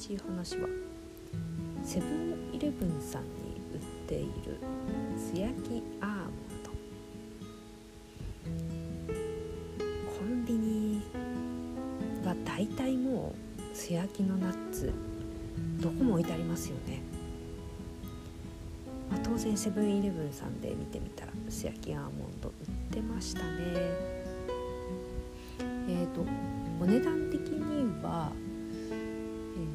[0.00, 0.66] しい話は
[1.84, 3.28] セブンイレブンさんに
[3.74, 4.58] 売っている
[5.14, 6.30] 素焼きアーモン
[6.64, 6.70] ド。
[10.18, 11.02] コンビニ
[12.24, 14.90] は大体もう素焼きのナッツ
[15.80, 17.02] どこも置いてありますよね、
[19.10, 22.54] まあ、当然セブンイレブンさんで見てみたら素焼きアーモンド売っ
[22.90, 23.46] てましたね。
[25.88, 26.24] えっ、ー、と
[26.80, 28.32] お値段的には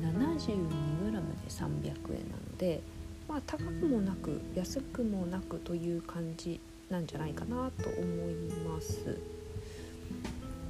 [0.02, 2.82] 72g で300円なので
[3.28, 8.00] まあ高くもなく安くもなくという感じなんじゃないかなと思
[8.30, 8.36] い
[8.68, 9.18] ます。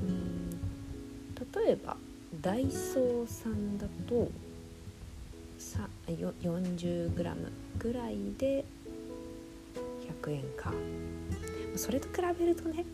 [0.02, 0.46] うん
[1.64, 1.98] 例えば
[2.41, 4.30] ダイソーさんだと
[6.08, 8.63] 40g ぐらいで
[10.24, 10.71] 100円か。
[11.76, 12.86] それと比べるとね、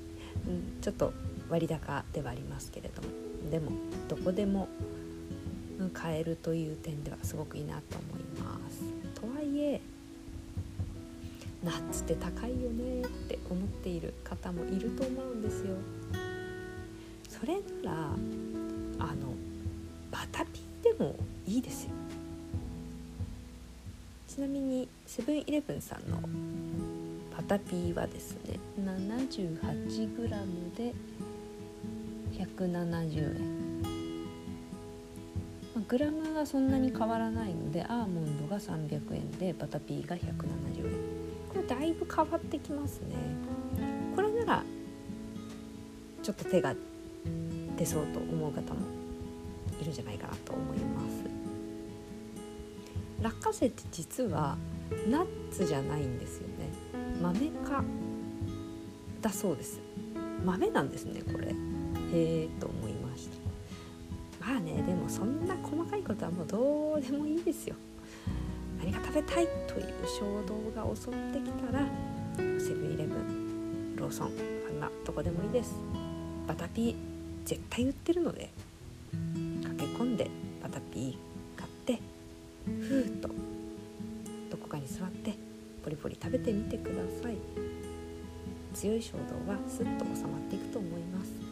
[0.47, 1.13] うん、ちょっと
[1.49, 3.09] 割高ではありますけれども
[3.51, 3.71] でも
[4.07, 4.67] どこでも
[5.89, 8.83] 買えるという点ではすごくいいなと思います。
[9.19, 9.81] とはいえ
[11.63, 15.75] ナッツって高いよねって思っている方もいると思うんですよ。
[17.29, 17.91] それなら
[18.99, 19.33] あの
[20.11, 21.15] バタピーでも
[21.47, 21.91] いいですよ。
[24.27, 26.17] ちなみにセブンイレブンさんの
[27.35, 30.93] パタピーはですね 78g で
[32.33, 33.60] 170円、
[35.91, 40.31] グラムはそんなに変わらないのでアーモンドが300円でバタピーが170円。
[41.49, 43.17] これだいぶ変わってきますね。
[44.15, 44.63] これなら
[46.23, 46.73] ちょっと手が
[47.75, 48.79] 出そうと思う方も
[49.81, 51.25] いるんじゃないかなと思います。
[53.21, 54.55] 落花生って実は
[55.09, 56.69] ナッツじゃないんですよね。
[57.21, 57.37] 豆
[57.69, 57.83] 科
[59.21, 59.81] だそうです。
[60.45, 61.47] 豆なんですねこれ。
[61.47, 61.53] へ
[62.13, 63.41] えと思いました。
[64.41, 65.80] まあねでもそんな細
[66.11, 67.75] ことはもうどうでもいいですよ。
[68.79, 69.85] 何が食べたいという
[70.19, 71.85] 衝動が襲ってきたら
[72.59, 74.31] セブンイレブンローソン
[74.69, 75.73] あんなどこでもいいです。
[76.47, 76.95] バタピー
[77.45, 78.49] 絶対売ってるので
[79.63, 80.29] 駆け込んで
[80.61, 81.15] バタピー
[81.57, 81.99] 買って
[82.65, 83.29] ふーっと
[84.49, 85.33] どこかに座って
[85.83, 87.37] ポリポリ食べてみてください。
[88.73, 91.50] 強い衝動はすっと収まっていくと思います。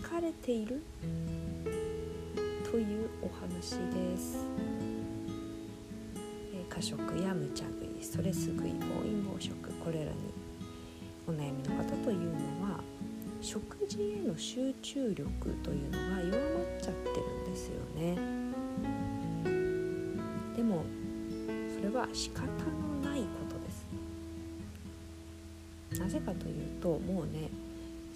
[0.00, 0.80] 疲れている？
[2.70, 4.46] というお話です。
[6.70, 10.18] 過食や無茶食いストレス食い暴飲暴食これらに
[11.26, 12.78] お悩みの方というのは
[13.40, 16.30] 食事への集中力というのが弱まっ
[16.80, 17.16] ちゃってる
[17.48, 18.16] んですよね。
[20.56, 20.84] でも
[21.74, 22.52] それは仕方の
[23.10, 23.68] ないことで
[25.90, 26.00] す。
[26.00, 27.50] なぜかというともうね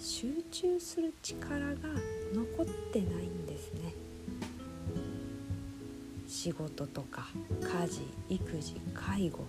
[0.03, 1.75] 集中する力が
[2.33, 3.93] 残ってないんですね。
[6.27, 7.29] 仕事とか
[7.61, 9.45] 家事育児介護。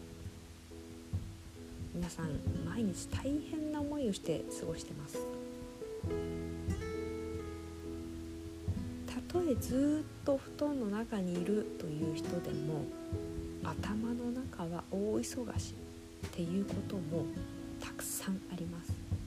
[1.92, 5.18] 皆さん毎日大変な思いをして過ごしてます。
[9.08, 12.84] たとえずっと布団の中にいるという人でも
[13.64, 15.74] 頭の中は大忙し
[16.28, 17.26] っていうことも
[17.80, 19.23] たくさんあります。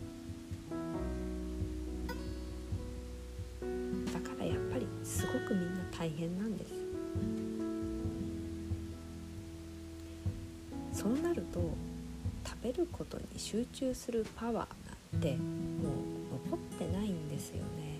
[5.48, 6.74] くみんな大変なんです。
[10.92, 11.62] そうなると
[12.46, 18.00] 食べることに集中するパワーなんてもう残ってないんですよね。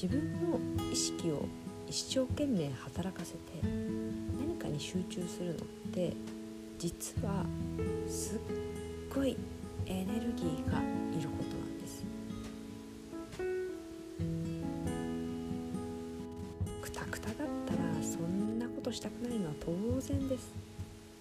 [0.00, 0.58] 自分の
[0.90, 1.44] 意識を
[1.88, 3.38] 一生懸命働かせて
[4.38, 5.56] 何かに集中するのっ
[5.92, 6.12] て
[6.78, 7.44] 実は
[8.08, 8.38] すっ
[9.14, 9.36] ごい
[9.86, 10.78] エネルギーが
[11.18, 11.75] いることなんです。
[18.96, 19.66] したくないのは当
[20.00, 20.54] 然です。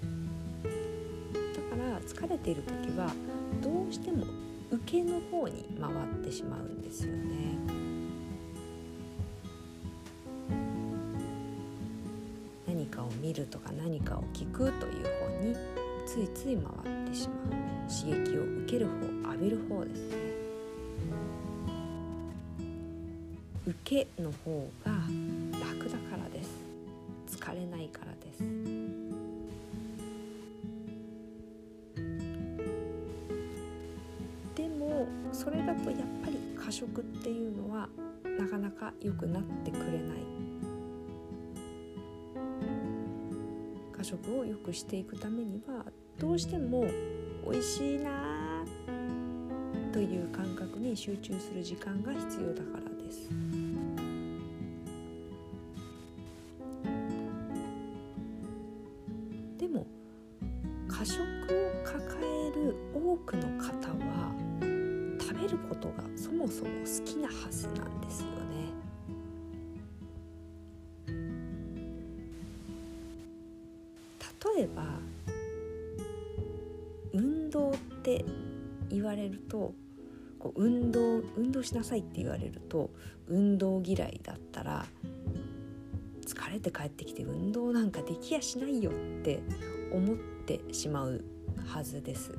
[0.02, 3.12] だから疲れている時は
[3.62, 4.26] どうしても
[4.72, 5.94] 受けの方に回っ
[6.24, 7.58] てしまうんですよね。
[12.66, 15.54] 何かを見るとか何かを聞くという方に
[16.08, 16.64] ついつい回
[17.06, 17.66] ってしまう。
[17.92, 20.16] 刺激を受ける方浴びる方ですね。
[23.68, 24.92] 受けの方が
[35.86, 37.88] とやっぱり過食っていうのは
[38.40, 40.18] なかなか良くなってくれない
[43.96, 45.86] 過食を良くしていくためには
[46.20, 46.86] どうしても
[47.50, 48.66] 美味しいな
[49.94, 53.65] という感覚に集中する時間が必要だからです。
[65.76, 68.36] ことがそもそも好きなはずなんですよね。
[74.56, 74.84] 例えば
[77.14, 77.74] 運動っ
[78.04, 78.24] て
[78.90, 79.74] 言われると
[80.40, 82.90] こう運動運動しなさいって言われると
[83.28, 84.86] 運動嫌いだったら
[86.26, 88.94] 疲れて帰ってきて運動なんかできやしないよっ
[89.24, 89.42] て
[89.92, 91.24] 思ってしまう
[91.66, 92.32] はずです。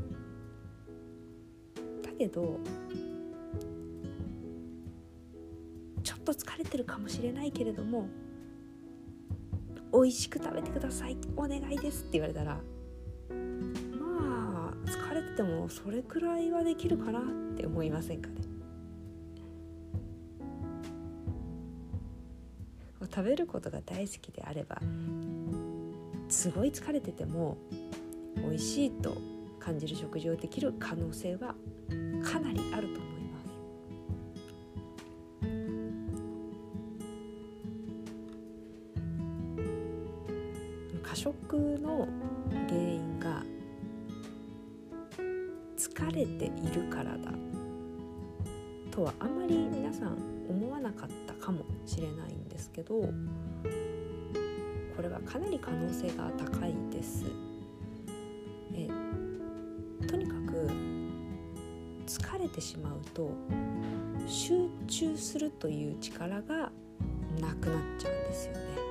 [2.03, 2.61] だけど
[6.57, 8.09] れてるかもしれないけれども
[9.93, 11.17] 美味しく食べてください。
[11.37, 12.03] お願いです。
[12.03, 12.61] って言われたらま
[14.71, 17.21] あ疲れててもそれくらいはできるかな。
[17.21, 17.23] っ
[17.57, 18.37] て思いませんかね。
[23.01, 24.79] 食べることが大好きであれば
[26.29, 27.57] すごい疲れてても
[28.37, 29.17] 美味しいと
[29.59, 31.55] 感じる食事をできる可能性は
[32.23, 33.06] かなりあると。
[41.17, 42.07] 食の
[42.69, 43.43] 原因が
[45.79, 47.33] 疲れているからだ
[48.91, 52.97] とはあまり皆さん思わなかったかもしれないんですけど
[54.95, 57.25] これはかなり可能性が高いです。
[58.75, 58.87] え
[60.07, 60.71] とにかく
[62.07, 63.31] 疲れてしまうと
[64.27, 66.71] 集中するという力が
[67.41, 68.86] なくなっちゃうんですよね。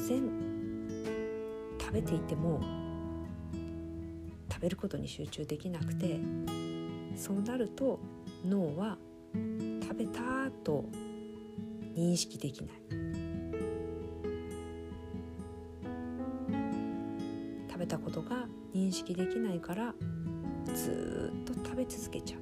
[0.00, 0.22] 当然
[1.78, 2.62] 食べていても
[4.50, 6.18] 食べることに集中できなくて
[7.14, 8.00] そうなると
[8.48, 8.96] 脳は
[9.82, 10.86] 食べたと
[11.94, 12.72] 認識できない。
[17.68, 19.94] 食べたことが認識できないから
[20.74, 22.40] ずっと食べ続けちゃう。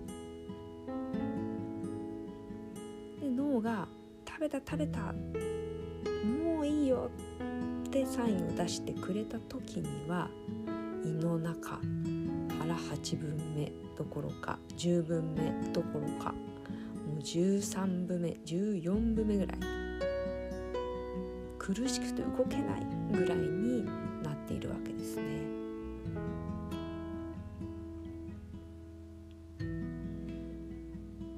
[3.21, 3.89] で脳が
[4.29, 5.13] 「食べた食べた
[6.25, 7.11] もういいよ」
[7.89, 10.29] ってサインを出してくれた時には
[11.03, 11.81] 胃の中
[12.59, 19.59] 腹8分目どころか10分目どころかもう13分目14分目ぐらい
[21.59, 23.87] 苦しくて動けないぐらいに
[24.23, 25.23] なっているわけですね。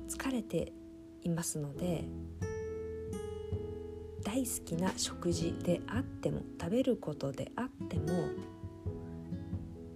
[0.09, 0.73] 疲れて
[1.23, 2.05] いますので
[4.33, 8.29] 大好きな食事であっても食べることであっても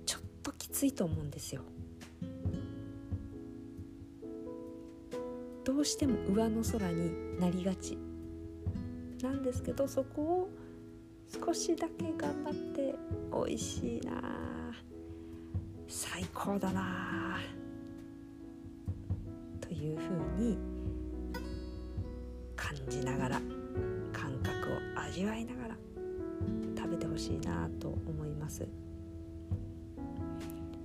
[0.04, 1.62] ちょっときついと思うんですよ。
[5.62, 7.96] どうしても上の空になりがち。
[9.22, 10.48] なんですけどそこを
[11.46, 12.96] 少しだけ頑張って
[13.46, 14.20] 美味しいな。
[15.86, 17.38] 最高だな。
[19.60, 20.58] というふうに
[22.56, 23.63] 感じながら。
[25.14, 25.76] 味わいながら
[26.76, 28.66] 食べてほしいなと思います。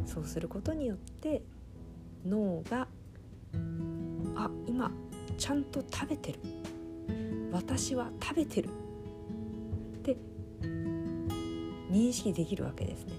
[0.06, 1.42] そうすることによって
[2.24, 2.88] 脳が
[4.36, 4.92] あ今
[5.36, 6.40] ちゃんと食べてる。
[7.52, 8.70] 私は食べてる。
[8.70, 8.72] っ
[10.04, 10.16] て
[11.90, 13.14] 認識できるわけですね。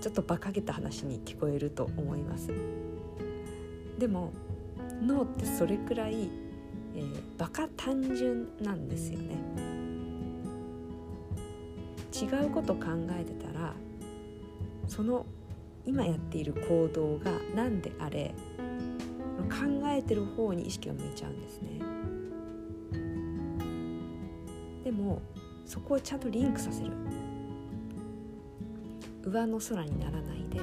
[0.00, 2.50] ちょっと馬鹿げた話に聞こえると思います。
[3.98, 4.32] でも
[5.02, 6.30] 脳ってそれくらい、
[6.98, 9.36] えー、バカ単純なんですよね。
[12.12, 13.74] 違うこと考えてたら
[14.88, 15.24] その
[15.86, 18.34] 今やっている行動が何であれ
[19.48, 21.80] 考えてる方に意識が向いちゃうんですね。
[24.82, 25.22] でも
[25.64, 26.90] そこをちゃんとリンクさせる。
[29.22, 30.58] 上の空にならないで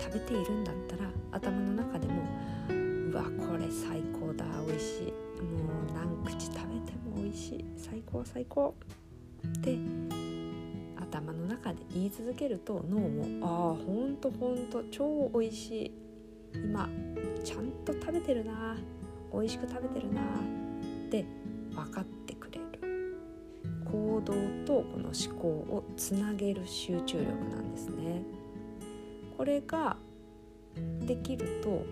[0.00, 2.14] 食べているんだったら頭の中でも
[3.14, 4.44] わこれ最高だ。
[4.66, 5.12] 美味しい。
[5.42, 7.64] もう何口食べても美味しい。
[7.76, 8.74] 最高最高。
[9.46, 9.78] って
[10.96, 15.92] 頭の中で言い続けると脳も「ああほんとほんと超美味しい。
[16.54, 16.88] 今
[17.44, 18.76] ちゃんと食べてるな。
[19.32, 20.20] 美味しく食べてるな」
[21.06, 21.24] って
[21.74, 22.64] 分かってくれる。
[23.84, 24.32] 行動
[24.64, 28.22] とこの思考をつなげる集中力なんですね。
[29.36, 29.96] これが
[31.06, 31.84] できると、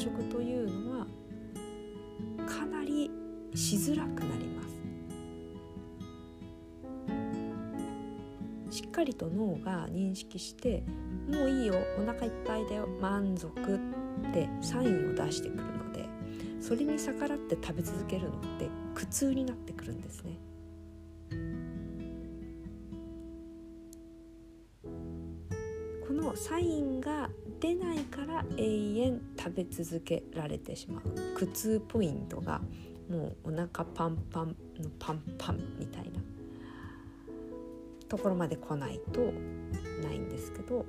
[0.00, 1.06] 食というのは
[2.46, 3.10] かなり
[3.54, 4.70] しづらくなります。
[8.70, 10.82] しっかりと脳が認識して
[11.28, 16.08] もういいよお腹いっぱいだよ満足ってサインを出してくるので
[16.60, 20.38] それに逆らって食べ続けるのって苦痛になってくるんですね。
[26.06, 27.28] このサインが
[27.60, 31.34] 出ないから永遠食べ続けられてしまう。
[31.36, 32.60] 苦痛ポイントが
[33.10, 34.48] もうお腹パンパン
[34.78, 36.20] のパンパンみたいな
[38.08, 39.20] ところまで来ないと
[40.02, 40.86] ないんですけど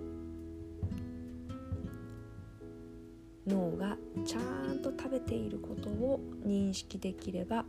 [3.48, 7.66] 脳がちゃんと食べていることを認識できれば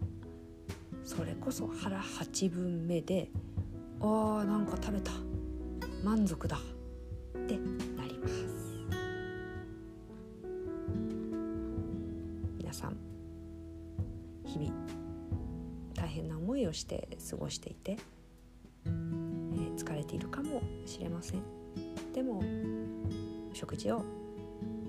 [1.05, 3.31] それこそ腹8分目で
[4.01, 5.13] あーなんか食べた。
[6.03, 6.57] 満足だ。
[6.57, 7.57] って
[16.93, 17.97] して過ごしていて、
[18.85, 21.43] えー、疲れているかもしれません。
[22.13, 22.43] でも
[23.55, 24.05] 食事を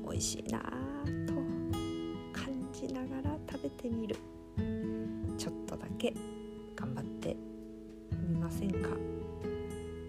[0.10, 1.34] 美味しいなと
[2.34, 4.18] 感じながら食べてみる。
[5.38, 6.14] ちょっとだけ
[6.76, 7.38] 頑張って
[8.12, 8.90] みませんか？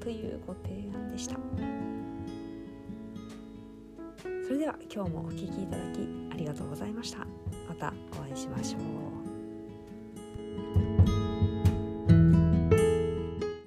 [0.01, 1.37] というご提案でした。
[4.45, 6.01] それでは今日もお聴きいただき
[6.33, 7.27] ありがとうございました。
[7.69, 9.14] またお会いしましょう。